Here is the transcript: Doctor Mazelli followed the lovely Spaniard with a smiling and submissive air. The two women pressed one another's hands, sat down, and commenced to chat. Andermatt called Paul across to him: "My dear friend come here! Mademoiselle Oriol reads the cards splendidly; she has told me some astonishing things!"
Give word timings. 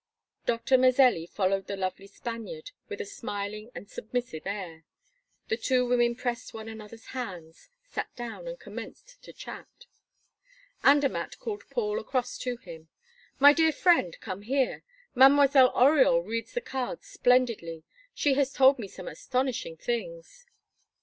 Doctor 0.47 0.79
Mazelli 0.79 1.27
followed 1.27 1.67
the 1.67 1.77
lovely 1.77 2.07
Spaniard 2.07 2.71
with 2.89 2.99
a 3.01 3.05
smiling 3.05 3.69
and 3.75 3.87
submissive 3.87 4.47
air. 4.47 4.83
The 5.47 5.57
two 5.57 5.85
women 5.85 6.15
pressed 6.15 6.55
one 6.55 6.67
another's 6.67 7.05
hands, 7.13 7.69
sat 7.83 8.07
down, 8.15 8.47
and 8.47 8.59
commenced 8.59 9.21
to 9.21 9.31
chat. 9.31 9.85
Andermatt 10.83 11.37
called 11.37 11.69
Paul 11.69 11.99
across 11.99 12.39
to 12.39 12.57
him: 12.57 12.89
"My 13.37 13.53
dear 13.53 13.71
friend 13.71 14.17
come 14.19 14.41
here! 14.41 14.81
Mademoiselle 15.13 15.71
Oriol 15.75 16.25
reads 16.25 16.53
the 16.53 16.61
cards 16.61 17.05
splendidly; 17.05 17.83
she 18.15 18.33
has 18.33 18.51
told 18.53 18.79
me 18.79 18.87
some 18.87 19.07
astonishing 19.07 19.77
things!" 19.77 20.47